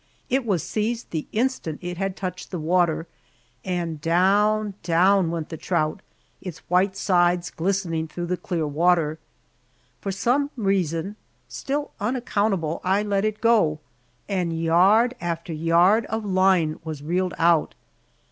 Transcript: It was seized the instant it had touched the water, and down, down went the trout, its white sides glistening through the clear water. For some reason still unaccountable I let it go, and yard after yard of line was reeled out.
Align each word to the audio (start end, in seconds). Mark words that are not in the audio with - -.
It 0.31 0.47
was 0.47 0.63
seized 0.63 1.11
the 1.11 1.27
instant 1.31 1.77
it 1.83 1.97
had 1.99 2.15
touched 2.17 2.49
the 2.49 2.57
water, 2.57 3.05
and 3.63 4.01
down, 4.01 4.73
down 4.81 5.29
went 5.29 5.49
the 5.49 5.57
trout, 5.57 6.01
its 6.41 6.57
white 6.71 6.97
sides 6.97 7.51
glistening 7.51 8.07
through 8.07 8.25
the 8.25 8.35
clear 8.35 8.65
water. 8.65 9.19
For 9.99 10.11
some 10.11 10.49
reason 10.55 11.17
still 11.47 11.91
unaccountable 11.99 12.81
I 12.83 13.03
let 13.03 13.25
it 13.25 13.41
go, 13.41 13.79
and 14.27 14.59
yard 14.59 15.13
after 15.21 15.53
yard 15.53 16.07
of 16.07 16.25
line 16.25 16.79
was 16.83 17.03
reeled 17.03 17.35
out. 17.37 17.75